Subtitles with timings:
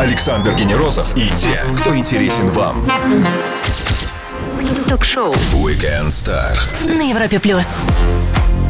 [0.00, 2.84] Александр Генерозов и те, кто интересен вам.
[4.88, 6.58] Ток-шоу Weekend Star.
[6.84, 7.66] на Европе плюс.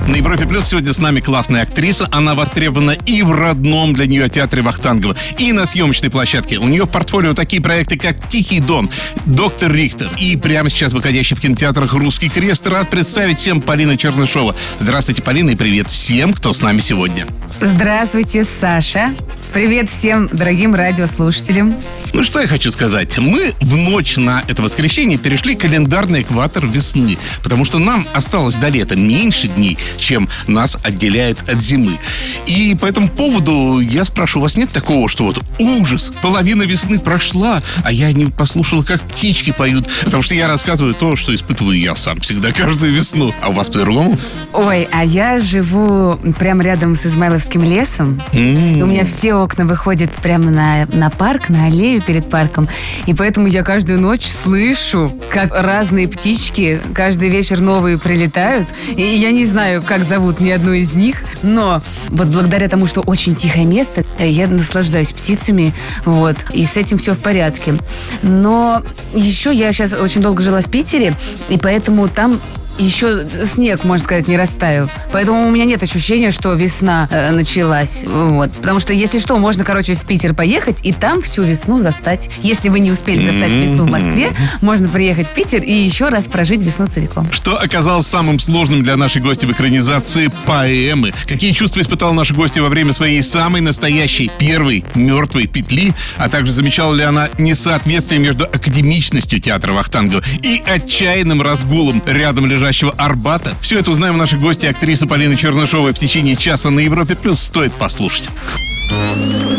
[0.07, 2.07] На Европе Плюс сегодня с нами классная актриса.
[2.13, 6.59] Она востребована и в родном для нее театре Вахтангова, и на съемочной площадке.
[6.59, 8.89] У нее в портфолио такие проекты, как «Тихий дон»,
[9.25, 12.69] «Доктор Рихтер» и прямо сейчас выходящий в кинотеатрах «Русский крест».
[12.69, 14.55] Рад представить всем Полина Чернышова.
[14.79, 17.27] Здравствуйте, Полина, и привет всем, кто с нами сегодня.
[17.61, 19.13] Здравствуйте, Саша.
[19.57, 21.75] Привет всем дорогим радиослушателям.
[22.13, 23.19] Ну, что я хочу сказать.
[23.19, 28.69] Мы в ночь на это воскресенье перешли календарный экватор весны, потому что нам осталось до
[28.69, 31.99] лета меньше дней, чем нас отделяет от зимы.
[32.47, 36.99] И по этому поводу я спрошу, у вас нет такого, что вот ужас, половина весны
[36.99, 41.79] прошла, а я не послушала, как птички поют, потому что я рассказываю то, что испытываю
[41.79, 43.35] я сам всегда каждую весну.
[43.43, 44.19] А у вас по-другому?
[44.53, 48.21] Ой, а я живу прямо рядом с Измайловским лесом.
[48.33, 52.69] И У меня все окна выходят прямо на, на парк, на аллею перед парком.
[53.07, 58.69] И поэтому я каждую ночь слышу, как разные птички каждый вечер новые прилетают.
[58.97, 63.01] И я не знаю, как зовут ни одну из них, но вот благодаря тому, что
[63.03, 67.75] очень тихое место, я наслаждаюсь птицами, вот, и с этим все в порядке.
[68.23, 68.83] Но
[69.15, 71.15] еще я сейчас очень долго жила в Питере,
[71.49, 72.41] и поэтому там
[72.79, 74.91] еще снег, можно сказать, не растаял.
[75.13, 78.05] Поэтому у меня нет ощущения, что весна э, началась.
[78.05, 78.53] Вот.
[78.53, 82.31] Потому что, если что, можно, короче, в Питер поехать и там всю весну застать.
[82.41, 86.25] Если вы не успели застать весну в Москве, можно приехать в Питер и еще раз
[86.25, 87.31] прожить весну целиком.
[87.33, 91.13] Что оказалось самым сложным для нашей гости в экранизации поэмы?
[91.27, 95.95] Какие чувства испытала наша гостья во время своей самой настоящей первой мертвой петли?
[96.17, 102.66] А также замечала ли она несоответствие между академичностью театра Вахтангова и отчаянным разгулом рядом лежащего
[102.97, 103.55] Арбата?
[103.61, 107.15] Все это узнаем у нашей гости актрисы Полины Чернышовой в течение часа на Европе+.
[107.15, 107.41] плюс.
[107.41, 108.29] Стоит послушать.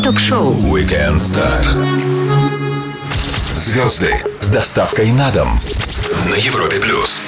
[0.03, 1.85] Ток-шоу Weekend Star.
[3.55, 5.59] Звезды с доставкой на дом
[6.29, 7.21] на Европе плюс.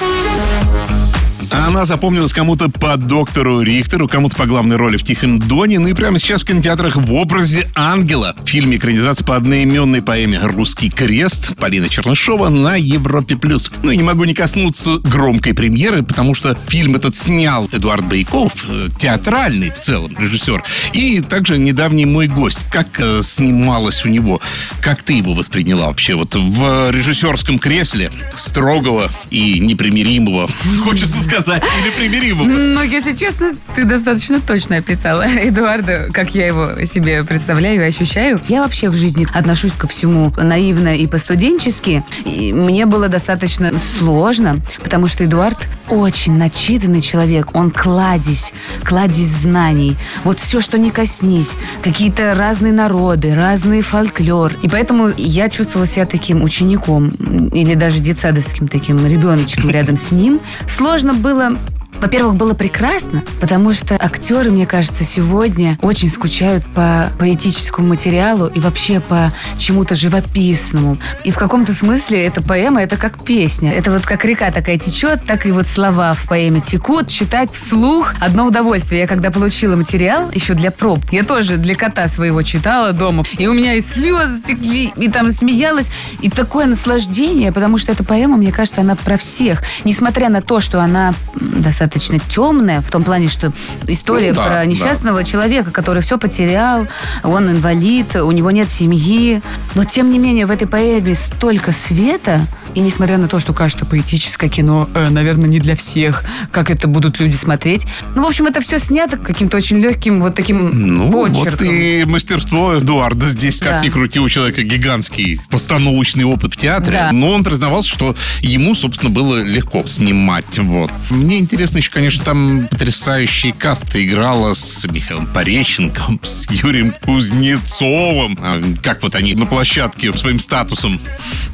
[1.51, 5.79] А она запомнилась кому-то по доктору Рихтеру, кому-то по главной роли в «Тихом доне».
[5.79, 8.35] Ну и прямо сейчас в кинотеатрах в образе ангела.
[8.43, 13.35] В фильме экранизация по одноименной поэме «Русский крест» Полина Чернышова на Европе+.
[13.35, 13.71] плюс.
[13.83, 18.65] Ну и не могу не коснуться громкой премьеры, потому что фильм этот снял Эдуард Байков,
[18.67, 22.65] э, театральный в целом режиссер, и также недавний мой гость.
[22.71, 24.39] Как э, снималось у него?
[24.81, 26.15] Как ты его восприняла вообще?
[26.15, 30.47] Вот в режиссерском кресле строгого и непримиримого,
[30.83, 32.47] хочется сказать, или примиримого.
[32.47, 38.39] Ну, если честно, ты достаточно точно описала Эдуарда, как я его себе представляю и ощущаю.
[38.47, 42.03] Я вообще в жизни отношусь ко всему наивно и по-студенчески.
[42.25, 47.49] И мне было достаточно сложно, потому что Эдуард очень начитанный человек.
[47.53, 49.97] Он кладезь, кладезь знаний.
[50.23, 51.51] Вот все, что не коснись.
[51.81, 54.53] Какие-то разные народы, разный фольклор.
[54.61, 60.39] И поэтому я чувствовала себя таким учеником или даже детсадовским таким ребеночком рядом с ним.
[60.67, 61.59] Сложно было было
[61.99, 68.59] во-первых, было прекрасно, потому что актеры, мне кажется, сегодня очень скучают по поэтическому материалу и
[68.59, 70.97] вообще по чему-то живописному.
[71.23, 73.71] И в каком-то смысле эта поэма— это как песня.
[73.71, 77.07] Это вот как река такая течет, так и вот слова в поэме текут.
[77.07, 79.01] Читать вслух— одно удовольствие.
[79.01, 83.23] Я когда получила материал еще для проб, я тоже для кота своего читала дома.
[83.37, 85.91] И у меня и слезы текли, и там смеялась.
[86.21, 89.63] И такое наслаждение, потому что эта поэма, мне кажется, она про всех.
[89.83, 93.51] Несмотря на то, что она м, достаточно темная, в том плане, что
[93.87, 94.65] история Ну да, про да.
[94.65, 96.87] несчастного человека, который все потерял,
[97.23, 99.41] он инвалид, у него нет семьи.
[99.75, 102.41] Но, тем не менее, в этой поэме столько света,
[102.75, 106.87] и несмотря на то, что кажется поэтическое кино, э, наверное, не для всех, как это
[106.87, 107.85] будут люди смотреть.
[108.15, 111.67] Ну, в общем, это все снято каким-то очень легким вот таким Ну, вот почерком.
[111.69, 113.83] и мастерство Эдуарда здесь, как Да.
[113.85, 116.93] ни крути, у человека гигантский постановочный опыт в театре.
[116.93, 117.11] Да.
[117.11, 120.59] Но он признавался, что ему, собственно, было легко снимать.
[120.59, 120.91] Вот.
[121.09, 123.85] Мне интересно еще, конечно, там потрясающий каст.
[123.95, 128.37] Играла с Михаилом Пореченком, с Юрием Кузнецовым.
[128.41, 130.99] А Как вот они на площадке своим статусом?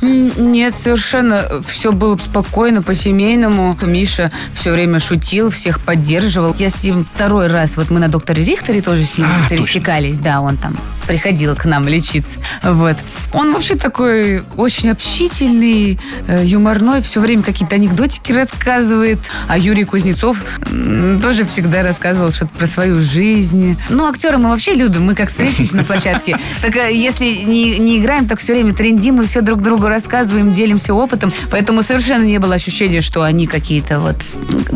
[0.02, 1.06] Нет, совершенно
[1.68, 3.78] все было спокойно, по-семейному.
[3.82, 6.56] Миша все время шутил, всех поддерживал.
[6.58, 10.18] Я с ним второй раз, вот мы на докторе Рихтере тоже с ним А, пересекались.
[10.18, 10.78] Да, он там
[11.08, 12.40] приходил к нам лечиться.
[12.64, 12.98] Вот.
[13.34, 19.20] Он вообще такой очень общительный, э, юморной, все время какие-то анекдотики рассказывает.
[19.48, 20.44] А Юрий Кузнецов
[21.22, 23.78] тоже всегда рассказывал что-то про свою жизнь.
[23.90, 25.04] Ну, актера мы вообще любим.
[25.04, 29.22] Мы как встретимся на площадке, так э, если не, не играем, так все время трендим
[29.22, 31.32] и все друг другу рассказываем, делимся опытом.
[31.52, 34.16] Поэтому совершенно не было ощущения, что они какие-то вот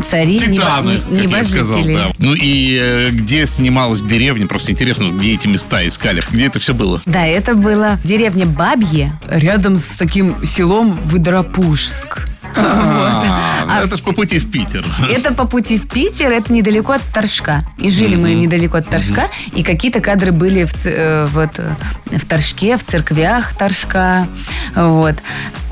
[0.04, 1.94] цари, Титаны, небо- не- как я сказал, небожители.
[1.94, 2.12] да.
[2.18, 6.19] Ну и э, где снималась деревня, просто интересно, где эти места искали.
[6.20, 7.00] Рассказали, где это все было.
[7.06, 12.28] Да, это было в деревне Бабье, рядом с таким селом Выдропужск.
[12.56, 13.24] А,
[13.68, 14.84] А Это по пути в Питер.
[15.08, 17.62] Это по пути в Питер, это недалеко от Торжка.
[17.78, 21.76] И жили мы недалеко от Торжка, и какие-то кадры были в, э, вот, э,
[22.18, 24.26] в Торжке, в церквях Торжка.
[24.74, 25.16] Вот.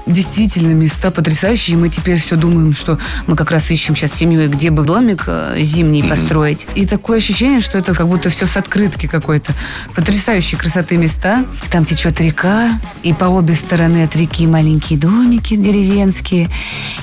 [0.08, 1.76] Действительно, места потрясающие.
[1.76, 5.60] Мы теперь все думаем, что мы как раз ищем сейчас семью, где бы домик э,
[5.60, 6.66] зимний построить.
[6.74, 9.52] И такое ощущение, что это как будто все с открытки какой-то.
[9.94, 11.44] Потрясающей красоты места.
[11.70, 12.70] Там течет река,
[13.02, 16.48] и по обе стороны от реки маленькие домики деревенские.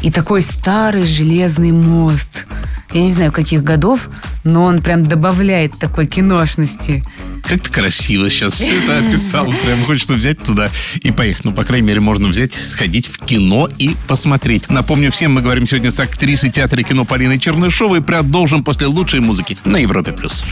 [0.01, 2.47] И такой старый железный мост.
[2.91, 4.09] Я не знаю, каких годов,
[4.43, 7.03] но он прям добавляет такой киношности.
[7.47, 9.51] Как ты красиво сейчас все это описал.
[9.63, 10.69] Прям хочется взять туда
[11.01, 11.45] и поехать.
[11.45, 14.69] Ну, по крайней мере, можно взять, сходить в кино и посмотреть.
[14.69, 18.01] Напомню всем, мы говорим сегодня с актрисой театра и кино Полиной Чернышовой.
[18.01, 20.11] Продолжим после лучшей музыки на Европе+.
[20.11, 20.43] плюс.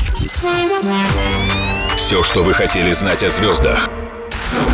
[1.96, 3.90] Все, что вы хотели знать о звездах.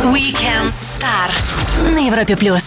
[0.04, 2.62] Weekend Star на Европе плюс.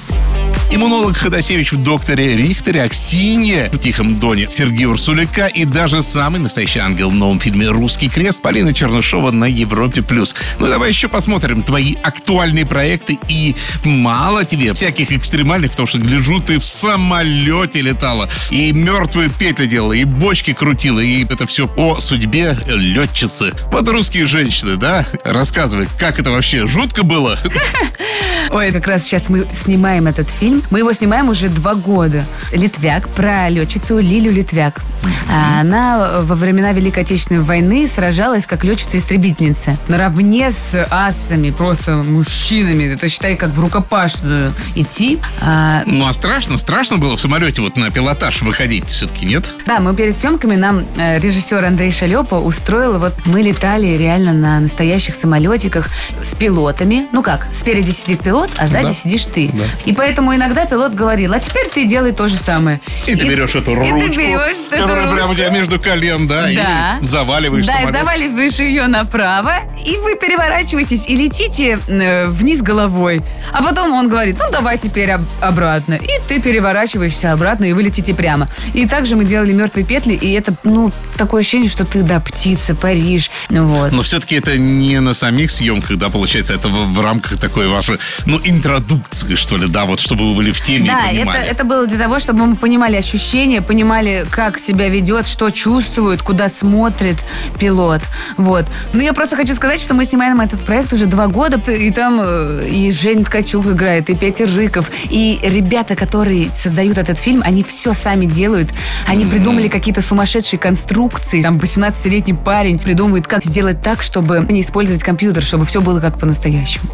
[0.73, 6.79] Иммунолог Ходосевич в «Докторе Рихтере», Аксинья в «Тихом доне» Сергей Урсуляка и даже самый настоящий
[6.79, 10.01] ангел в новом фильме «Русский крест» Полина Чернышова на Европе+.
[10.01, 10.33] плюс.
[10.57, 13.19] Ну, давай еще посмотрим твои актуальные проекты.
[13.27, 18.27] И мало тебе всяких экстремальных, потому что, гляжу, ты в самолете летала.
[18.49, 23.53] И мертвую петлю делала, и бочки крутила, и это все о судьбе летчицы.
[23.71, 25.05] Вот русские женщины, да?
[25.23, 26.65] Рассказывай, как это вообще?
[26.65, 27.37] Жутко было?
[28.49, 30.62] Ой, как раз сейчас мы снимаем этот фильм.
[30.69, 32.25] Мы его снимаем уже два года.
[32.51, 34.81] Литвяк, про летчицу Лилю Литвяк.
[35.29, 39.77] Она во времена Великой Отечественной войны сражалась как летчица-истребительница.
[39.87, 42.93] Наравне с асами, просто мужчинами.
[42.93, 45.19] Это считай, как в рукопашную идти.
[45.41, 46.57] А, Ну, а страшно?
[46.57, 49.43] Страшно было в самолете вот на пилотаж выходить все-таки, нет?
[49.65, 54.59] Да, мы перед съемками нам э, режиссер Андрей Шалепа устроил, вот мы летали реально на
[54.59, 55.89] настоящих самолетиках
[56.21, 57.07] с пилотами.
[57.11, 58.93] Ну как, спереди сидит пилот, а сзади Да.
[58.93, 59.49] сидишь ты.
[59.53, 59.63] Да.
[59.85, 62.79] И поэтому иногда пилот говорил, а теперь ты делай то же самое.
[63.07, 65.35] И ты берешь эту и ты ручку, берешь эту которая прямо у ручку.
[65.35, 66.99] тебя между колен, да, Да.
[67.01, 67.99] и заваливаешь Да, и самолет.
[67.99, 69.55] заваливаешь ее направо,
[69.85, 73.21] и вы переворачиваетесь и летите э, вниз головой.
[73.51, 75.95] А потом он говорит, ну давай теперь об- обратно.
[75.95, 78.47] И ты переворачиваешься обратно, и вы летите прямо.
[78.73, 82.75] И также мы делали мертвые петли, и это, ну, такое ощущение, что ты, да, птица,
[82.75, 83.29] паришь.
[83.49, 83.91] Вот.
[83.91, 87.97] Но все-таки это не на самих съемках, да, получается, это в, в рамках такой вашей,
[88.25, 91.47] ну, интродукции, что ли, да, вот чтобы вы были в теме Да, и это, понимали.
[91.47, 96.49] это было для того, чтобы мы понимали ощущения, понимали, как себя ведет, что чувствует, куда
[96.49, 97.17] смотрит
[97.59, 98.01] пилот.
[98.37, 98.65] Вот.
[98.93, 102.19] Ну, я просто хочу сказать, что мы снимаем этот проект уже два года, и там
[102.23, 107.63] э, и Женя Ткачук играет, и Петя Рыков, и ребята, которые создают этот фильм, они
[107.63, 108.69] все сами делают.
[109.07, 111.41] Они придумали какие-то сумасшедшие конструкции.
[111.41, 116.19] Там 18-летний парень придумывает, как сделать так, чтобы не использовать компьютер, чтобы все было как
[116.19, 116.85] по-настоящему.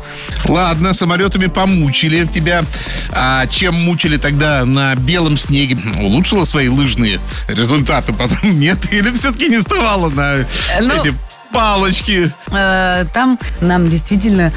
[0.48, 2.64] Ладно, самолетами помучили тебя.
[3.12, 5.78] А чем мучили тогда на белом снеге?
[6.00, 8.38] Улучшила свои лыжные результаты потом?
[8.44, 8.78] Нет?
[8.92, 10.46] Или все-таки не вставала на
[10.82, 11.14] ну- эти
[11.52, 12.32] палочки?
[12.52, 14.52] Э, Там нам действительно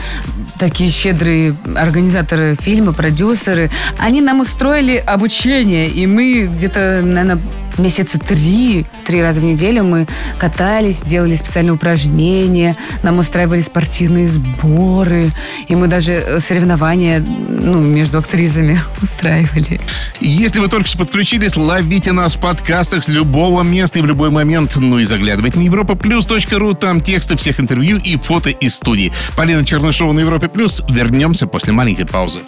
[0.59, 7.41] такие щедрые организаторы фильма, продюсеры, они нам устроили обучение, и мы где-то, наверное,
[7.79, 10.07] месяца три, три раза в неделю мы
[10.39, 15.31] катались, делали специальные упражнения, нам устраивали спортивные сборы,
[15.69, 19.81] и мы даже э, соревнования ну, между актрисами устраивали.
[20.21, 24.31] Если вы только что подключились, ловите нас в подкастах с любого места и в любой
[24.31, 24.77] момент.
[24.77, 26.75] Ну и заглядывайте на europaplus.ru.
[26.83, 29.13] Там тексты всех интервью и фото из студии.
[29.37, 30.83] Полина Чернышова на Европе Плюс.
[30.89, 32.41] Вернемся после маленькой паузы.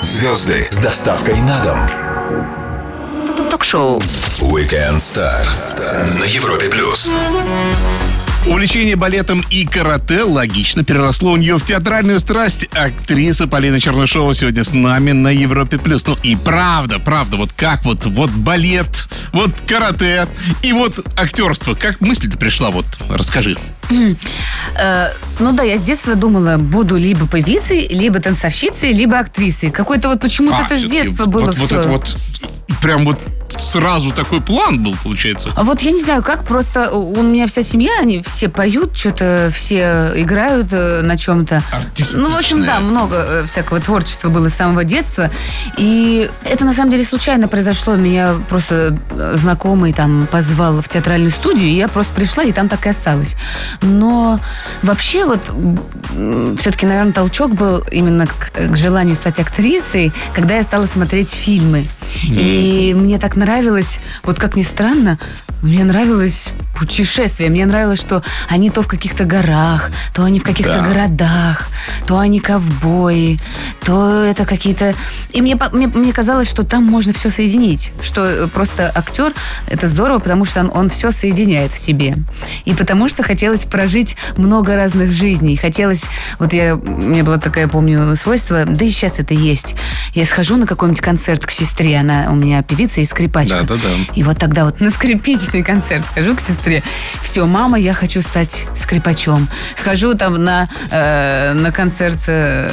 [0.00, 3.50] Звезды с доставкой на дом.
[3.50, 3.98] Ток-шоу.
[4.40, 5.44] Weekend Star
[6.18, 7.10] на Европе Плюс.
[8.46, 12.68] Увлечение балетом и карате логично переросло у нее в театральную страсть.
[12.74, 15.78] Актриса Полина Чернышова сегодня с нами на Европе+.
[15.78, 16.06] плюс.
[16.06, 20.28] Ну и правда, правда, вот как вот, вот балет, вот карате
[20.62, 21.74] и вот актерство.
[21.74, 23.56] Как мысль-то пришла, вот расскажи.
[24.78, 25.06] Э,
[25.38, 29.70] ну да, я с детства думала, буду либо певицей, либо танцовщицей, либо актрисой.
[29.70, 32.16] Какой-то вот почему-то это с детства было вот, вот это вот,
[32.80, 33.18] прям вот
[33.58, 35.50] сразу такой план был, получается.
[35.54, 38.96] А вот я не знаю, как просто у у меня вся семья, они все поют,
[38.96, 41.62] что-то все играют э, на чем-то.
[42.14, 45.30] Ну, в общем, да, много э, всякого творчества было с самого детства.
[45.76, 47.94] И это на самом деле случайно произошло.
[47.94, 52.68] Меня просто э, знакомый там позвал в театральную студию, и я просто пришла, и там
[52.68, 53.36] так и осталась.
[53.80, 54.40] Но
[54.82, 55.40] вообще вот
[56.58, 61.86] все-таки, наверное, толчок был именно к, к желанию стать актрисой, когда я стала смотреть фильмы.
[62.24, 65.18] И мне так нравилось, вот как ни странно,
[65.64, 67.48] Мне нравилось путешествие.
[67.48, 70.88] Мне нравилось, что они то в каких-то горах, то они в каких-то Да.
[70.88, 71.68] городах,
[72.06, 73.38] то они ковбои,
[73.82, 74.94] то это какие-то...
[75.30, 77.92] И мне, мне, мне казалось, что там можно все соединить.
[78.02, 79.32] Что э, просто актер—
[79.68, 82.14] это здорово, потому что он, он все соединяет в себе.
[82.66, 85.56] И потому что хотелось прожить много разных жизней.
[85.56, 86.04] Хотелось...
[86.38, 86.74] Вот я...
[86.76, 89.74] У меня было такое, помню, свойство, да и сейчас это есть.
[90.12, 93.62] Я схожу на какой-нибудь концерт к сестре, она у меня певица и скрипачка.
[93.62, 93.88] Да-да-да.
[94.14, 94.90] И вот тогда вот на
[95.54, 96.82] скрипичный концерт схожу к сестре.
[97.22, 99.48] Все, мама, я хочу стать скрипачом.
[99.76, 102.70] Схожу там на, э, на концерт э,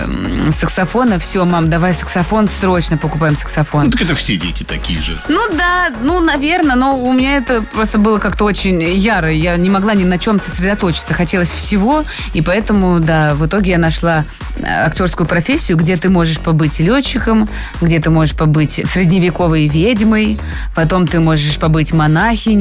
[0.51, 1.19] саксофона.
[1.19, 3.91] Все, мам, давай саксофон, срочно покупаем Ну, саксофон.
[3.91, 5.15] так это все дети такие же.
[5.29, 9.31] Ну да, ну, наверное, но у меня это просто было как-то очень яро.
[9.31, 11.13] Я не могла ни на чем сосредоточиться.
[11.13, 16.39] Хотелось всего, и поэтому, да, в итоге я нашла э, актерскую профессию, где ты можешь
[16.39, 17.47] побыть летчиком,
[17.81, 20.39] где ты можешь побыть средневековой ведьмой,
[20.75, 22.60] потом ты можешь побыть монахиней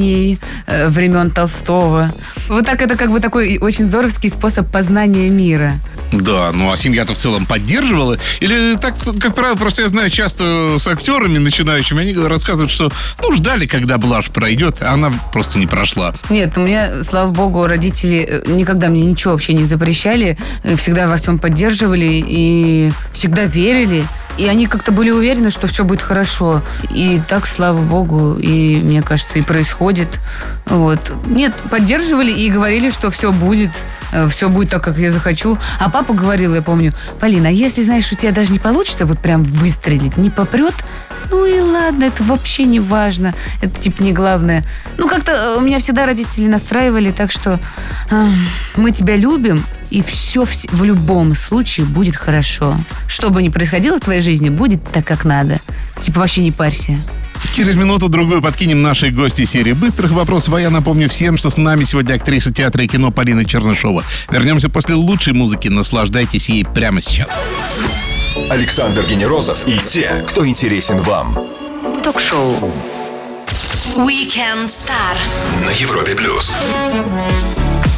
[0.67, 2.11] э, времен Толстого.
[2.49, 5.79] Вот так это как бы такой очень здоровский способ познания мира.
[6.11, 8.17] Да, ну а семья-то в целом поддерживала?
[8.41, 12.91] Или так, как правило, просто я знаю часто с актерами начинающими, они рассказывают, что
[13.21, 16.13] ну ждали, когда блажь пройдет, а она просто не прошла.
[16.29, 21.07] Нет, у меня, слава богу, родители э, никогда мне ничего вообще не запрещали, э, всегда
[21.07, 24.03] во всем поддерживали и всегда верили.
[24.41, 26.63] И они как-то были уверены, что все будет хорошо.
[26.89, 30.19] И так, слава богу, и мне кажется, и происходит.
[30.65, 30.99] Вот.
[31.27, 33.69] Нет, поддерживали и говорили, что все будет,
[34.31, 35.59] все будет так, как я захочу.
[35.79, 39.19] А папа говорил, я помню, Полина, а если, знаешь, у тебя даже не получится вот
[39.19, 40.73] прям выстрелить, не попрет,
[41.29, 43.35] ну и ладно, это вообще не важно.
[43.61, 44.65] Это типа не главное.
[44.97, 47.59] Ну как-то э, у меня всегда родители настраивали, так что
[48.09, 48.27] э,
[48.75, 52.75] мы тебя любим, и все в любом случае будет хорошо.
[53.07, 55.59] Что бы ни происходило в твоей жизни, будет так, как надо.
[56.01, 56.97] Типа вообще не парься.
[57.55, 60.53] Через минуту-другую подкинем нашей гости серии быстрых вопросов.
[60.53, 64.03] А я напомню всем, что с нами сегодня актриса театра и кино Полина Чернышова.
[64.29, 65.67] Вернемся после лучшей музыки.
[65.67, 67.41] Наслаждайтесь ей прямо сейчас.
[68.49, 71.37] Александр Генерозов и те, кто интересен вам.
[72.03, 72.71] Ток-шоу.
[73.97, 75.17] Weekend Star.
[75.65, 76.55] На Европе плюс.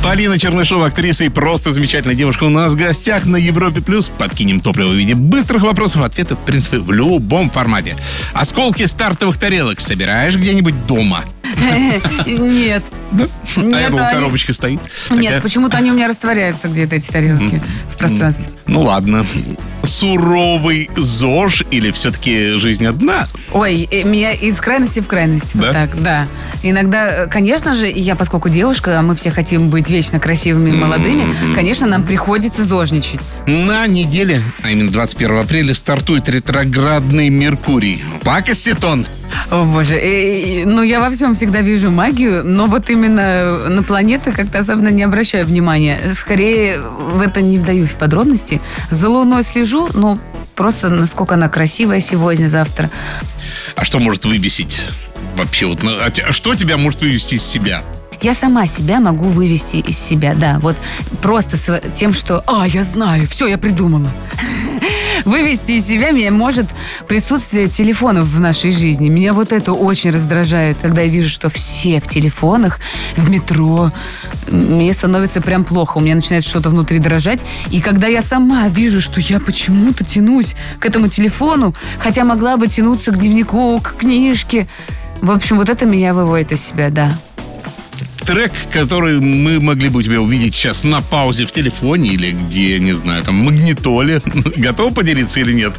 [0.03, 3.79] Полина Чернышова, актриса и просто замечательная девушка у нас в гостях на Европе+.
[3.79, 4.09] плюс.
[4.09, 7.95] Подкинем топливо в виде быстрых вопросов, ответы, в принципе, в любом формате.
[8.33, 11.23] Осколки стартовых тарелок собираешь где-нибудь дома?
[12.25, 12.83] Нет.
[13.11, 14.79] А Нет, я думал, коробочка стоит.
[15.09, 18.51] Нет, почему-то они у меня растворяются где-то, эти тарелки, в пространстве.
[18.65, 19.25] Ну ладно.
[19.83, 23.27] Суровый ЗОЖ или все-таки жизнь одна?
[23.51, 25.51] Ой, э, меня из крайности в крайность.
[25.55, 25.65] Да?
[25.65, 26.27] Вот так, да.
[26.63, 30.73] Иногда, э, конечно же, я, поскольку девушка, а мы все хотим быть вечно красивыми и
[30.73, 33.19] молодыми, конечно, нам приходится зожничать.
[33.45, 38.01] На неделе, а именно 21 апреля, стартует ретроградный Меркурий.
[38.23, 39.05] Пакостит он.
[39.49, 39.95] О, боже.
[39.95, 44.89] Э, Ну, я во всем всегда вижу магию, но вот именно на планеты как-то особенно
[44.89, 45.99] не обращаю внимания.
[46.13, 48.61] Скорее, в это не вдаюсь в подробности.
[48.89, 50.17] За Луной слежу, но
[50.55, 52.89] просто насколько она красивая сегодня, завтра.
[53.75, 54.81] А что может выбесить?
[55.35, 57.81] Вообще, вот, ну, а а что тебя может вывести из себя?
[58.21, 60.59] Я сама себя могу вывести из себя, да.
[60.61, 60.77] Вот
[61.21, 64.09] просто с тем, что «А, я знаю, все, я придумала».
[65.25, 66.67] Вывести из себя меня может
[67.07, 69.09] присутствие телефонов в нашей жизни.
[69.09, 72.79] Меня вот это очень раздражает, когда я вижу, что все в телефонах,
[73.15, 73.91] в метро.
[74.49, 75.97] Мне становится прям плохо.
[75.97, 77.39] У меня начинает что-то внутри дрожать.
[77.71, 82.67] И когда я сама вижу, что я почему-то тянусь к этому телефону, хотя могла бы
[82.67, 84.67] тянуться к дневнику, к книжке.
[85.21, 87.13] В общем, вот это меня выводит из себя, да.
[88.25, 92.79] Трек, который мы могли бы у тебя увидеть сейчас на паузе в телефоне или где,
[92.79, 94.21] не знаю, там, магнитоле.
[94.55, 95.73] Готов поделиться или нет?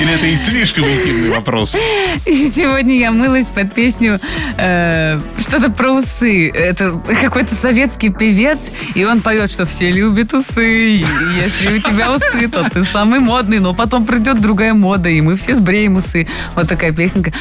[0.00, 1.76] Или это и слишком интимный вопрос?
[2.24, 4.18] Сегодня я мылась под песню
[4.56, 6.48] э, что-то про усы.
[6.48, 8.58] Это какой-то советский певец,
[8.94, 11.02] и он поет, что все любят усы.
[11.44, 15.36] Если у тебя усы, то ты самый модный, но потом придет другая мода, и мы
[15.36, 16.26] все сбреем усы.
[16.54, 17.32] Вот такая песенка.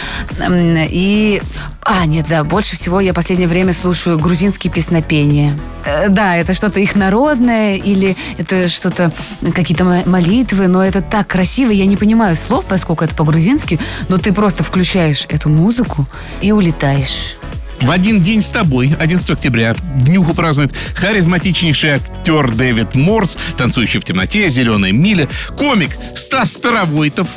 [0.90, 1.42] И...
[1.82, 5.58] А, нет, да, больше всего я последнее время слушаю грузинские песнопения.
[5.86, 9.12] Э, Да, это что-то их народное, или это что-то,
[9.56, 14.18] какие-то мо- молитвы, но это так красиво, я не понимаю слов, поскольку это по-грузински, но
[14.18, 16.08] ты просто включаешь эту музыку
[16.42, 17.36] и улетаешь.
[17.82, 24.06] В один день с тобой, 11 октября, днюху празднует харизматичнейший актер Дэвид Морс, танцующий в
[24.06, 27.28] темноте, зеленая миля, комик Стас Старовойтов,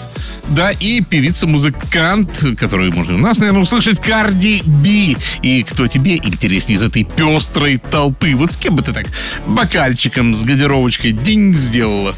[0.49, 5.19] да, и певица-музыкант, которую можно у нас, наверное, услышать, Карди Би.
[5.43, 8.35] И кто тебе интереснее из этой пестрой толпы?
[8.35, 9.05] Вот с кем бы ты так
[9.47, 12.15] бокальчиком с газировочкой день сделала?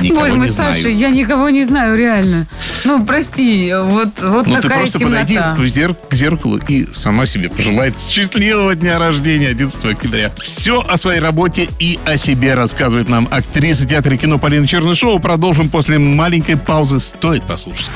[0.00, 0.72] Никого Боже мой, не знаю.
[0.74, 2.46] Саша, я никого не знаю, реально.
[2.84, 5.20] Ну, прости, вот, вот Ну, ты такая просто темнота.
[5.22, 10.30] подойди к, зер- к зеркалу и сама себе пожелай счастливого дня рождения 11 октября.
[10.40, 15.18] Все о своей работе и о себе рассказывает нам актриса театра и кино Полина Чернышова.
[15.18, 17.00] Продолжим после маленькой паузы.
[17.00, 17.90] Стоит послушать.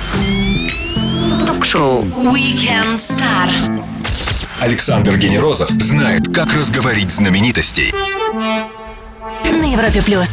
[1.47, 3.83] Ток-шоу Weekend Star.
[4.61, 7.93] Александр Генерозов знает, как разговорить знаменитостей.
[9.45, 10.29] На Европе плюс.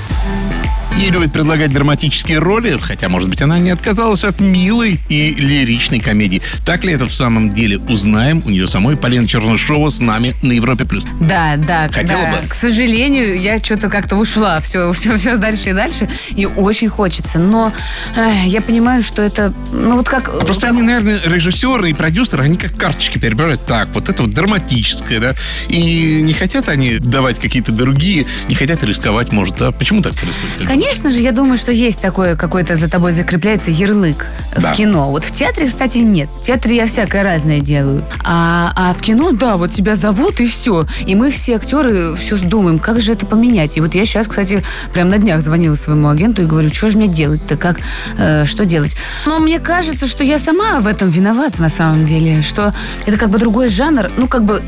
[0.97, 5.99] Ей любит предлагать драматические роли, хотя, может быть, она не отказалась от милой и лиричной
[5.99, 6.41] комедии.
[6.63, 7.77] Так ли это в самом деле?
[7.79, 10.85] Узнаем у нее самой Полина Чернышова с нами на Европе+.
[10.85, 11.03] плюс.
[11.19, 12.31] Да, да, Хотела да.
[12.33, 12.47] бы?
[12.47, 14.59] К сожалению, я что-то как-то ушла.
[14.61, 16.07] Все, все, все дальше и дальше.
[16.35, 17.39] И очень хочется.
[17.39, 17.73] Но
[18.15, 20.25] э, я понимаю, что это, ну вот как...
[20.45, 23.65] Просто как- они, наверное, режиссеры и продюсеры, они как карточки перебирают.
[23.65, 25.33] Так, вот это вот драматическое, да?
[25.69, 30.67] И не хотят они давать какие-то другие, не хотят рисковать, может, а почему так происходит?
[30.67, 34.73] Конечно же, я думаю, что есть такое, какой-то за тобой закрепляется ярлык Да.
[34.73, 35.09] в кино.
[35.11, 36.29] Вот в театре, кстати, нет.
[36.41, 38.03] В театре я всякое разное делаю.
[38.23, 40.85] А, а в кино, да, вот тебя зовут и все.
[41.05, 43.77] И мы все актеры все думаем, как же это поменять.
[43.77, 46.97] И вот я сейчас, кстати, прям на днях звонила своему агенту и говорю, что же
[46.97, 47.79] мне делать-то, как,
[48.17, 48.95] э, что делать.
[49.25, 52.73] Но мне кажется, что я сама в этом виновата на самом деле, что
[53.05, 54.09] это как бы другой жанр.
[54.17, 54.61] Ну, как бы,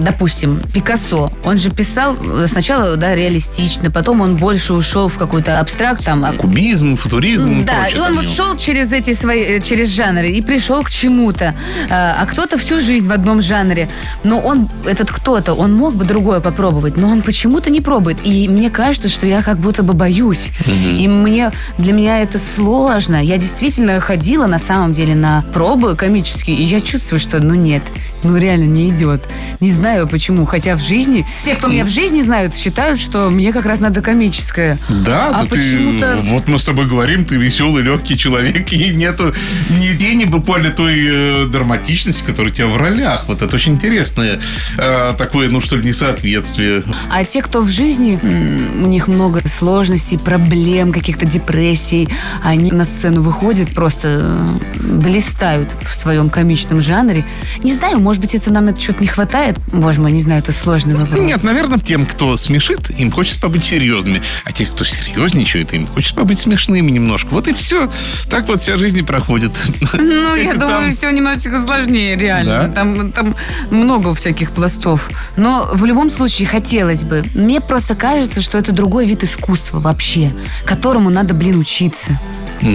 [0.00, 5.16] допустим, Пикассо, он же писал э, сначала, да, реалистично, потом он больше ушел в
[5.52, 8.34] какой-то абстракт, там, Кубизм, футуризм да, и он вот него.
[8.34, 11.54] шел через эти свои, э, через жанры и пришел к чему-то.
[11.90, 13.88] А, а кто-то всю жизнь в одном жанре.
[14.24, 18.18] Но он, этот кто-то, он мог бы другое попробовать, но он почему-то не пробует.
[18.24, 20.52] И мне кажется, что я как будто бы боюсь.
[20.66, 23.22] И мне, для меня это сложно.
[23.22, 27.82] Я действительно ходила на самом деле на пробы комические, и я чувствую, что ну нет,
[28.24, 29.22] ну реально не идет.
[29.60, 30.44] Не знаю почему.
[30.44, 34.02] Хотя в жизни, те, кто меня в жизни знают, считают, что мне как раз надо
[34.02, 34.78] комическое.
[34.88, 36.18] Да, а да ты, почему-то...
[36.24, 39.32] вот мы с тобой говорим, ты веселый, легкий человек, и нету
[39.70, 43.24] ни тени буквально той э, драматичности, которая у тебя в ролях.
[43.28, 44.40] Вот это очень интересное
[44.78, 46.82] э, такое, ну что ли, несоответствие.
[47.10, 48.18] А те, кто в жизни,
[48.82, 52.08] у них много сложностей, проблем, каких-то депрессий,
[52.42, 57.24] они на сцену выходят, просто э, блистают в своем комичном жанре.
[57.62, 59.58] Не знаю, может быть, это нам это что-то не хватает.
[59.72, 61.20] Боже мой, не знаю, это сложный вопрос.
[61.20, 64.22] Нет, наверное, тем, кто смешит, им хочется побыть серьезными.
[64.44, 67.28] А тех, кто серьезничает, им хочется побыть смешными немножко.
[67.30, 67.90] Вот и все.
[68.28, 69.52] Так вот вся жизнь и проходит.
[69.94, 72.72] Ну, я думаю, все немножечко сложнее, реально.
[72.74, 73.36] Там, там
[73.70, 75.10] много всяких пластов.
[75.36, 77.24] Но в любом случае хотелось бы.
[77.34, 80.32] Мне просто кажется, что это другой вид искусства вообще,
[80.64, 82.10] которому надо, блин, учиться.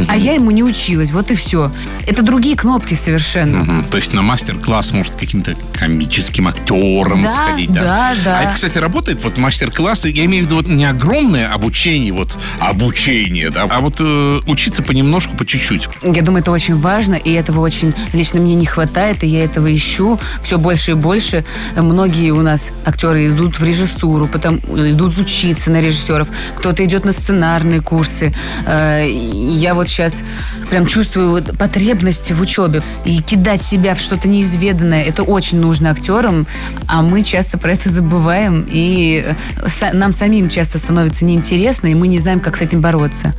[0.07, 1.71] А я ему не училась, вот и все.
[2.05, 3.83] Это другие кнопки совершенно.
[3.89, 7.71] То есть на мастер-класс может каким-то комическим актером Да, сходить.
[7.73, 8.39] да, да.
[8.39, 12.35] А это, кстати, работает, вот мастер-классы, я имею в виду вот не огромное обучение, вот
[12.59, 15.87] обучение, да, а вот э, учиться понемножку, по чуть-чуть.
[16.03, 19.73] Я думаю, это очень важно, и этого очень лично мне не хватает, и я этого
[19.73, 21.45] ищу все больше и больше.
[21.75, 27.13] Многие у нас актеры идут в режиссуру, потом идут учиться на режиссеров, кто-то идет на
[27.13, 28.33] сценарные курсы.
[28.65, 30.23] Э, Я вот сейчас
[30.69, 32.81] прям чувствую потребность в учебе.
[33.05, 36.47] И кидать себя в что-то неизведанное, это очень нужно актерам,
[36.87, 42.07] а мы часто про это забываем, и э, нам самим часто становится неинтересно, и мы
[42.07, 43.33] не знаем, как с этим бороться.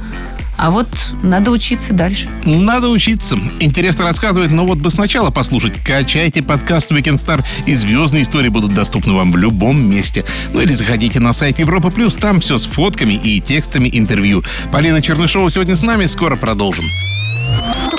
[0.58, 0.88] А вот
[1.22, 2.28] надо учиться дальше.
[2.44, 3.38] Надо учиться.
[3.60, 5.74] Интересно рассказывать, но вот бы сначала послушать.
[5.84, 10.24] Качайте подкаст Weekend Star, и звездные истории будут доступны вам в любом месте.
[10.52, 14.42] Ну или заходите на сайт Европа Плюс, там все с фотками и текстами интервью.
[14.72, 16.84] Полина Чернышова сегодня с нами, скоро продолжим.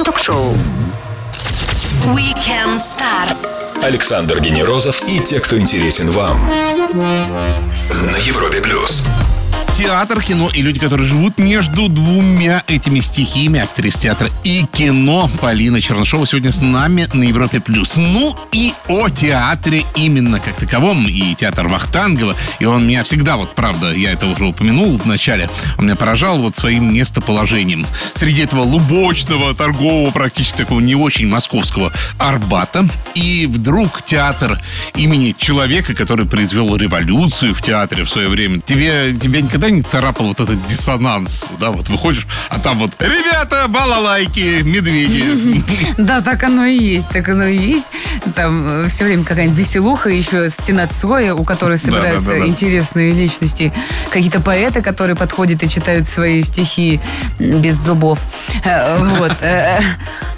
[0.04, 0.54] Ток-шоу
[2.08, 3.38] Weekend Star.
[3.82, 6.38] Александр Генерозов и те, кто интересен вам.
[6.94, 9.08] На Европе плюс.
[9.80, 15.80] Театр, кино и люди, которые живут между двумя этими стихиями, актриса театра и кино Полина
[15.80, 17.62] Чернышова сегодня с нами на Европе+.
[17.62, 17.96] плюс.
[17.96, 22.36] Ну и о театре именно как таковом, и театр Вахтангова.
[22.60, 26.40] И он меня всегда, вот правда, я это уже упомянул в начале, он меня поражал
[26.40, 27.88] вот своим местоположением.
[28.16, 32.86] Среди этого лубочного, торгового, практически такого не очень московского Арбата.
[33.16, 34.62] И вдруг театр
[34.96, 38.60] имени человека, который произвел революцию в театре в свое время.
[38.60, 41.50] Тебе, тебя никогда не царапал вот этот диссонанс?
[41.60, 45.64] Да, вот выходишь, а там вот «Ребята, балалайки, медведи».
[45.98, 47.88] Да, так оно и есть, так оно и есть.
[48.36, 53.74] Там все время какая-нибудь веселуха, еще стена Цоя, у которой собираются интересные личности.
[54.12, 57.00] Какие-то поэты, которые подходят и читают свои стихи
[57.40, 58.20] без зубов.
[58.64, 59.34] Э, Вот.
[59.42, 59.82] Э,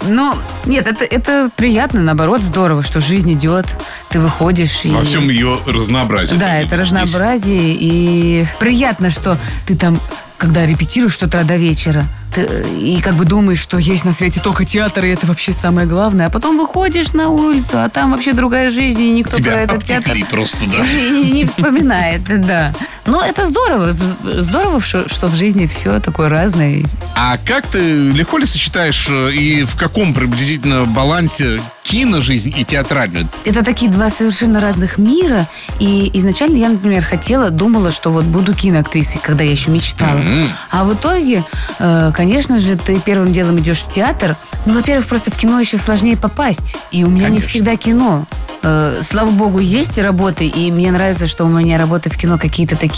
[0.04, 0.34] Ну,
[0.66, 3.66] нет, это, это приятно, наоборот, здорово, что жизнь идет,
[4.08, 4.90] ты выходишь и...
[4.90, 6.34] Во всем ее разнообразии.
[6.34, 10.00] Да, это разнообразие, и приятно, что что ты там
[10.42, 12.04] когда репетируешь что-то до вечера,
[12.34, 15.86] ты, и как бы думаешь, что есть на свете только театр, и это вообще самое
[15.86, 16.26] главное.
[16.26, 19.84] А потом выходишь на улицу, а там вообще другая жизнь, и никто Тебя про этот
[19.84, 20.84] театр просто, да.
[20.84, 22.74] и не вспоминает, да.
[23.04, 23.92] Но это здорово.
[24.22, 26.84] Здорово, что в жизни все такое разное.
[27.16, 33.28] А как ты легко ли сочетаешь э, и в каком приблизительно балансе киножизнь и театральную?
[33.44, 35.48] Это такие два совершенно разных мира.
[35.78, 40.18] И изначально я, например, хотела, думала, что вот буду киноактрисой, когда я еще мечтала.
[40.18, 40.48] М.
[40.70, 41.44] А в итоге,
[41.78, 44.36] э, конечно же, ты первым делом идешь в театр.
[44.64, 46.76] Ну, во-первых, просто в кино еще сложнее попасть.
[46.92, 47.48] И у меня не Конечно.
[47.48, 48.26] всегда кино.
[48.62, 52.76] Э, Слава богу, есть работы, и мне нравится, что у меня работы в кино какие-то
[52.76, 52.91] такие,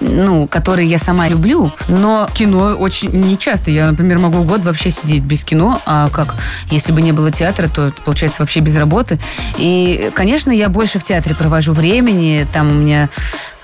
[0.00, 1.72] ну, которые я сама люблю.
[1.88, 3.70] Но кино очень нечасто.
[3.70, 6.34] Я, например, могу год вообще сидеть без кино, а как,
[6.70, 9.18] если бы не было театра, то получается вообще без работы.
[9.58, 12.46] И, конечно, я больше в театре провожу времени.
[12.52, 13.08] Там у меня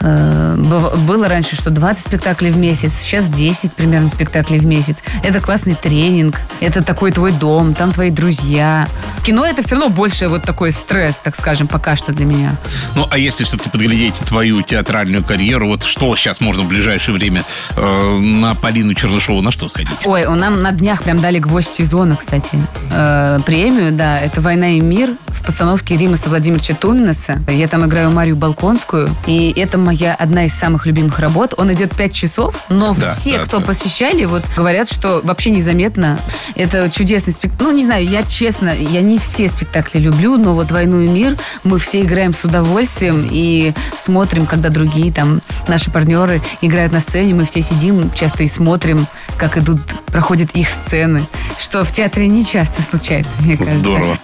[0.00, 4.98] было раньше, что 20 спектаклей в месяц, сейчас 10 примерно спектаклей в месяц.
[5.22, 8.88] Это классный тренинг, это такой твой дом, там твои друзья.
[9.24, 12.56] Кино это все равно больше вот такой стресс, так скажем, пока что для меня.
[12.94, 17.44] Ну, а если все-таки подглядеть твою театральную карьеру, вот что сейчас можно в ближайшее время
[17.76, 20.06] э, на Полину Чернышову, на что сходить?
[20.06, 22.58] Ой, у нам на днях прям дали гвоздь сезона, кстати.
[22.92, 27.40] Э, премию, да, это «Война и мир» в постановке Римаса Владимировича Туминаса.
[27.48, 31.54] Я там играю Марию Балконскую, и это моя одна из самых любимых работ.
[31.56, 33.66] Он идет 5 часов, но Да, все, да, кто да.
[33.66, 36.18] посещали, вот говорят, что вообще незаметно.
[36.54, 37.64] Это чудесный спектакль.
[37.64, 41.36] Ну, не знаю, я честно, я не все спектакли люблю, но вот «Войну и мир»
[41.64, 47.34] мы все играем с удовольствием и смотрим, когда другие там наши партнеры играют на сцене,
[47.34, 49.06] мы все сидим часто и смотрим,
[49.36, 51.26] как идут, проходят их сцены,
[51.58, 53.78] что в театре не часто случается, мне кажется.
[53.78, 54.18] Здорово.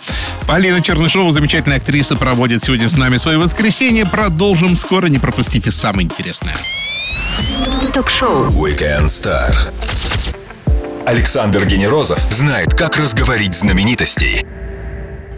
[0.46, 4.04] Полина Чернышова, замечательная актриса, проводит сегодня с нами свое воскресенье.
[4.06, 6.56] Продолжим скоро, не пропустите самое интересное.
[7.92, 8.46] Ток-шоу.
[8.46, 9.52] Weekend Star.
[11.06, 14.46] Александр Генерозов знает, как разговорить знаменитостей.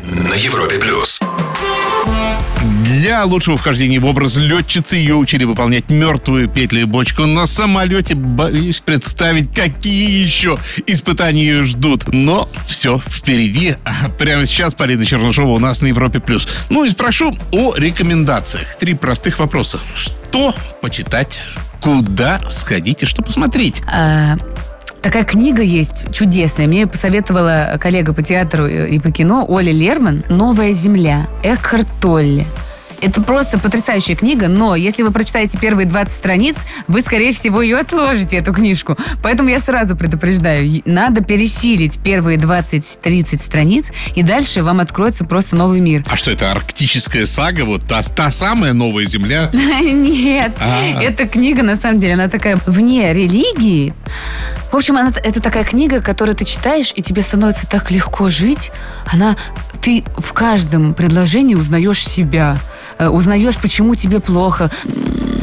[0.02, 1.20] На Европе плюс.
[2.84, 8.14] Для лучшего вхождения в образ летчицы ее учили выполнять мертвую петлю и бочку на самолете.
[8.14, 12.12] Боюсь представить, какие еще испытания ее ждут.
[12.12, 13.76] Но все впереди.
[13.84, 16.20] А прямо сейчас Полина Чернышова у нас на Европе+.
[16.20, 16.46] плюс.
[16.68, 18.76] Ну и спрошу о рекомендациях.
[18.78, 19.80] Три простых вопроса.
[19.96, 21.42] Что почитать?
[21.80, 23.82] Куда сходить и что посмотреть?
[23.90, 24.36] А,
[25.00, 26.66] Такая книга есть чудесная.
[26.66, 32.46] Мне ее посоветовала коллега по театру и по кино Оля Лерман «Новая земля» Экхарт Толли.
[33.00, 36.56] Это просто потрясающая книга, но если вы прочитаете первые 20 страниц,
[36.88, 38.96] вы, скорее всего, ее отложите, эту книжку.
[39.22, 45.80] Поэтому я сразу предупреждаю, надо пересилить первые 20-30 страниц, и дальше вам откроется просто новый
[45.80, 46.04] мир.
[46.10, 47.64] А что это, арктическая сага?
[47.64, 49.50] Вот та, та самая новая земля?
[49.52, 51.02] Нет, А.
[51.02, 53.92] эта книга, на самом деле, она такая вне религии.
[54.72, 58.72] В общем, она, это такая книга, которую ты читаешь, и тебе становится так легко жить.
[59.06, 59.36] Она,
[59.82, 62.58] ты в каждом предложении узнаешь себя,
[62.98, 64.70] узнаешь, почему тебе плохо,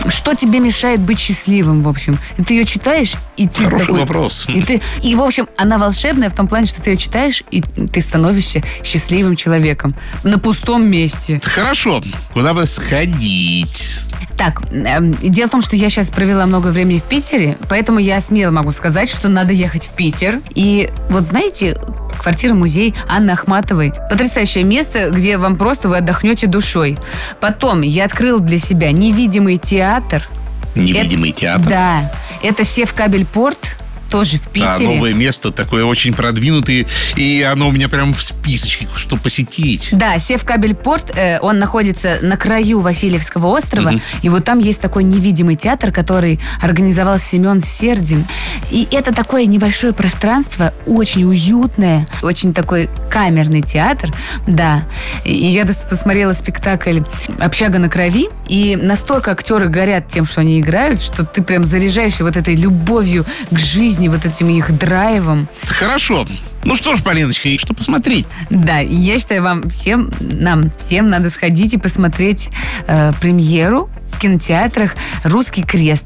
[0.08, 2.18] что тебе мешает быть счастливым, в общем.
[2.38, 4.46] И ты ее читаешь, и ты Хороший такой- вопрос.
[4.50, 7.62] И, ты, и, в общем, она волшебная в том плане, что ты ее читаешь, и
[7.62, 11.40] ты становишься счастливым человеком на пустом месте.
[11.44, 12.02] Хорошо.
[12.34, 14.12] Куда бы сходить?
[14.38, 18.20] Так, эм, дело в том, что я сейчас провела много времени в Питере, поэтому я
[18.22, 20.40] смело могу сказать, что надо ехать в Питер.
[20.56, 21.78] И вот знаете,
[22.22, 23.94] квартира-музей Анны Ахматовой.
[24.10, 26.98] Потрясающее место, где вам просто вы отдохнете душой.
[27.40, 30.28] Потом я открыл для себя невидимый театр.
[30.76, 31.68] Невидимый Это- театр.
[31.68, 32.12] Да.
[32.44, 33.78] Это Севкабельпорт,
[34.12, 34.96] тоже в Да, Питере.
[34.96, 39.90] новое место такое очень продвинутое, и оно у меня прям в списочке, что посетить.
[39.94, 45.56] Да, Севкабельпорт, э, он находится на краю Васильевского острова, и вот там есть такой невидимый
[45.56, 48.26] театр, который организовал Семен Сердин.
[48.70, 54.14] И это такое небольшое пространство, очень уютное, очень такой камерный театр,
[54.46, 54.84] да.
[55.24, 57.00] И я посмотрела спектакль
[57.40, 62.24] «Общага на крови», и настолько актеры горят тем, что они играют, что ты прям заряжаешься
[62.26, 65.48] вот этой любовью к жизни, вот этим их драйвом.
[65.66, 66.26] Хорошо.
[66.64, 68.28] Ну что ж, Полиночка, и что посмотреть?
[68.50, 72.50] Да, я считаю, вам всем, нам всем надо сходить и посмотреть
[72.88, 76.06] э, премьеру в кинотеатрах «Русский крест».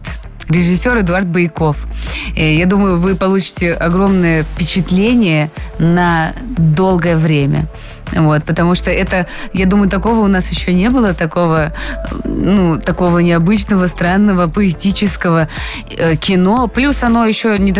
[0.50, 1.78] Режиссер Эдуард Бояков.
[2.36, 7.68] Э, Я думаю, вы получите огромное впечатление на долгое время.
[8.14, 11.74] Вот, потому что это, я думаю, такого у нас еще не было, такого,
[12.24, 15.48] ну, такого необычного, странного, поэтического
[15.90, 16.68] э, кино.
[16.68, 17.72] Плюс оно еще, не,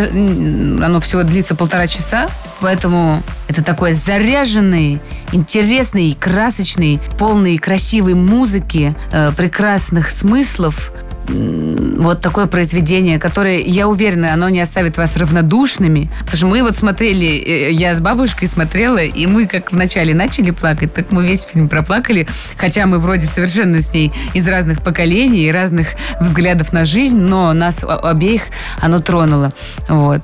[0.84, 2.28] оно всего длится полтора часа,
[2.60, 5.00] поэтому это такой заряженный,
[5.32, 10.92] интересный, красочный, полный красивой музыки, э, прекрасных смыслов
[11.28, 16.10] вот такое произведение, которое, я уверена, оно не оставит вас равнодушными.
[16.20, 20.50] Потому что мы вот смотрели, э, я с бабушкой смотрела, и мы как вначале начали
[20.50, 25.44] плакать, так мы весь фильм проплакали, хотя мы вроде совершенно с ней из разных поколений
[25.46, 25.88] и разных
[26.20, 28.42] взглядов на жизнь, но нас обеих
[28.80, 29.52] оно тронуло.
[29.88, 30.22] Вот.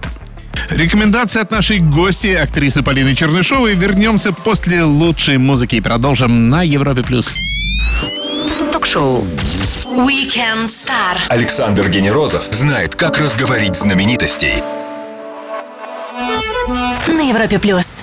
[0.70, 3.74] Рекомендации от нашей гости, актрисы Полины Чернышовой.
[3.74, 7.02] Вернемся после лучшей музыки и продолжим на Европе+.
[7.02, 7.32] плюс.
[8.72, 9.24] Ток-шоу.
[9.92, 11.18] Weekend Star.
[11.28, 14.62] Александр Генерозов знает, как разговорить знаменитостей.
[17.06, 18.02] На Европе плюс.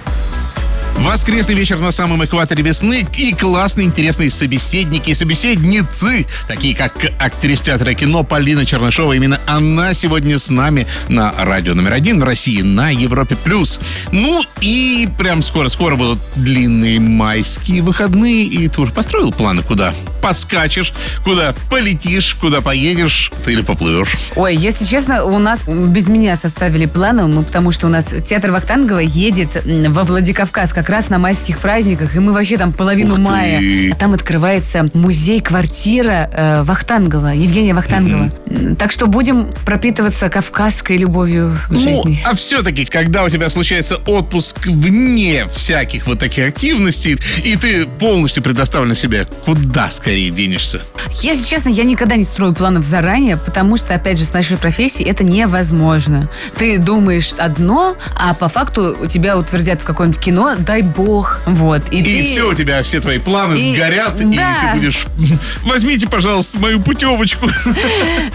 [1.00, 7.64] Воскресный вечер на самом экваторе весны и классные интересные собеседники и собеседницы, такие как актриса
[7.64, 9.14] театра кино Полина Чернышова.
[9.14, 13.38] Именно она сегодня с нами на радио номер один в России на Европе+.
[13.38, 13.80] плюс.
[14.12, 20.92] Ну и прям скоро-скоро будут длинные майские выходные, и ты уже построил планы, куда поскачешь,
[21.24, 24.18] куда полетишь, куда поедешь, ты или поплывешь.
[24.36, 28.52] Ой, если честно, у нас без меня составили планы, ну, потому что у нас театр
[28.52, 33.15] Вахтангова едет во Владикавказ как раз на майских праздниках, и мы вообще там половину Ух
[33.17, 33.21] ты.
[33.21, 33.95] мая.
[33.99, 38.30] Там открывается музей-квартира э, Вахтангова, Евгения Вахтангова.
[38.47, 42.21] М, Так что будем пропитываться кавказской любовью к Ну, жизни.
[42.25, 48.43] а все-таки, когда у тебя случается отпуск вне всяких вот таких активностей, и ты полностью
[48.43, 50.82] предоставлен себе, куда скорее денешься?
[51.21, 55.10] Если честно, я никогда не строю планов заранее, потому что, опять же, с нашей профессией
[55.10, 56.30] это невозможно.
[56.58, 61.39] Ты думаешь одно, а по факту тебя утвердят в какое-нибудь кино, дай бог.
[61.46, 61.82] Вот.
[61.92, 62.26] И, И ты...
[62.26, 64.72] все, у тебя все твои планы И- сгорят, и да.
[64.74, 65.06] ты будешь...
[65.63, 67.48] Возьмите, пожалуйста, мою путевочку.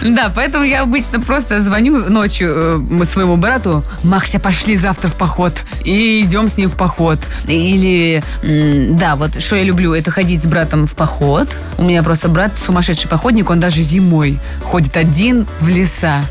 [0.01, 5.53] Да, поэтому я обычно просто звоню ночью э, своему брату, Макся, пошли завтра в поход.
[5.83, 7.19] И идем с ним в поход.
[7.47, 11.49] Или, да, вот что я люблю, это ходить с братом в поход.
[11.77, 16.23] У меня просто брат сумасшедший походник, он даже зимой ходит один в леса.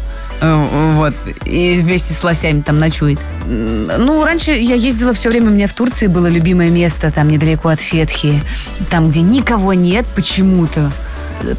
[0.45, 1.15] Э, Вот.
[1.45, 3.19] И вместе с лосями там ночует.
[3.47, 7.69] Ну, раньше я ездила все время, у меня в Турции было любимое место, там недалеко
[7.71, 8.43] от Фетхи.
[8.91, 10.91] Там, где никого нет почему-то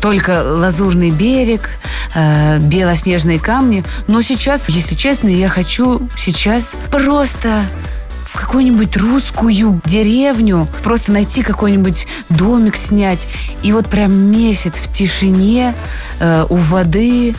[0.01, 1.69] только лазурный берег,
[2.15, 3.83] э, белоснежные камни.
[4.07, 7.63] Но сейчас, если честно, я хочу сейчас просто
[8.25, 13.27] в какую-нибудь русскую деревню, просто найти какой-нибудь домик снять.
[13.63, 15.73] И вот прям месяц в тишине,
[16.19, 17.35] э, у воды,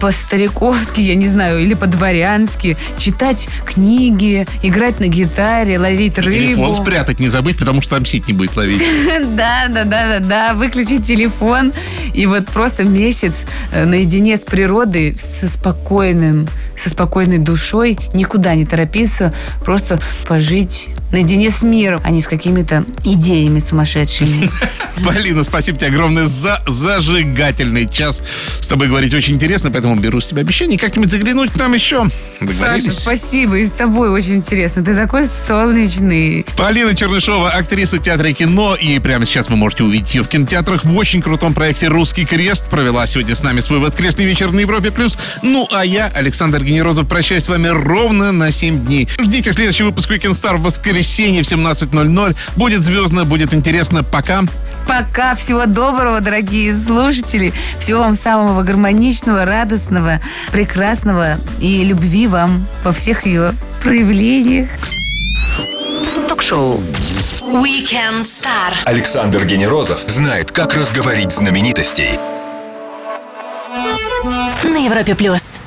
[0.00, 6.36] по-стариковски, я не знаю, или по-дворянски, читать книги, играть на гитаре, ловить И рыбу.
[6.36, 8.82] телефон спрятать не забыть, потому что там сеть не будет ловить.
[9.38, 11.72] Да, да, да, да, да, выключить телефон
[12.14, 18.64] и вот просто месяц э, наедине с природой, со спокойным, со спокойной душой, никуда не
[18.64, 24.50] торопиться, просто пожить наедине с миром, а не с какими-то идеями сумасшедшими.
[25.04, 28.22] Полина, спасибо тебе огромное за зажигательный час.
[28.60, 32.06] С тобой говорить очень интересно, поэтому беру с тебя обещание как-нибудь заглянуть к нам еще.
[32.46, 34.84] Саша, спасибо, и с тобой очень интересно.
[34.84, 36.44] Ты такой солнечный.
[36.56, 38.76] Полина Чернышова, актриса театра и кино.
[38.76, 42.70] И прямо сейчас вы можете увидеть ее в кинотеатрах в очень крутом проекте «Русский крест».
[42.70, 44.90] Провела сегодня с нами свой воскресный вечер на Европе+.
[44.90, 45.18] плюс.
[45.42, 49.08] Ну, а я, Александр Генерозов, прощаюсь с вами ровно на 7 дней.
[49.18, 52.36] Ждите следующий выпуск Weekend Star в воскресенье в 17.00.
[52.56, 54.04] Будет звездно, будет интересно.
[54.04, 54.44] Пока.
[54.86, 55.34] Пока.
[55.34, 57.52] Всего доброго, дорогие слушатели.
[57.80, 60.20] Всего вам самого гармоничного, радостного,
[60.52, 63.52] прекрасного и любви вам во всех ее
[63.82, 64.68] проявлениях.
[66.28, 66.80] Ток-шоу.
[67.42, 68.74] Weekend Star.
[68.84, 72.18] Александр Генерозов знает, как разговорить знаменитостей.
[74.64, 75.57] На Европе плюс.